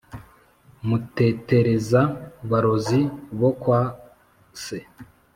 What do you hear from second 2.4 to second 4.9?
barozi bo kwase